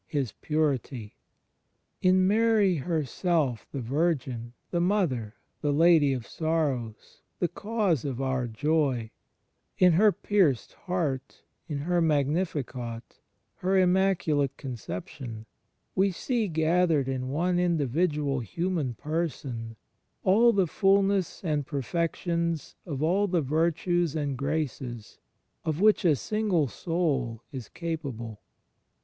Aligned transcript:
His 0.07 0.31
purity. 0.31 1.13
In 2.01 2.25
Mary 2.25 2.77
herself 2.77 3.67
the 3.71 3.81
Virgin, 3.81 4.53
the 4.71 4.79
Mother, 4.81 5.35
the 5.61 5.71
Lady 5.71 6.11
of 6.11 6.25
Sorrows, 6.25 7.21
the 7.37 7.47
Cause 7.47 8.03
of 8.03 8.19
our 8.19 8.47
Joy— 8.47 9.11
in 9.77 9.93
Her 9.93 10.11
pierced 10.11 10.73
Heart, 10.73 11.43
in 11.67 11.77
her 11.81 12.01
Magnificat, 12.01 13.03
Her 13.57 13.75
Immac 13.75 14.25
ulate 14.25 14.57
Conception— 14.57 15.45
we 15.95 16.09
see, 16.09 16.47
gathered 16.47 17.07
in 17.07 17.29
one 17.29 17.59
individual 17.59 18.39
human 18.39 18.95
person, 18.95 19.75
all 20.23 20.51
the 20.51 20.65
fulness 20.65 21.43
and 21.43 21.67
perfections 21.67 22.75
of 22.87 23.03
all 23.03 23.27
the 23.27 23.43
virtues 23.43 24.15
and 24.15 24.35
graces 24.35 25.19
of 25.63 25.79
which 25.79 26.03
a 26.05 26.15
single 26.15 26.67
soul 26.67 27.43
is 27.51 27.69
capable. 27.69 28.41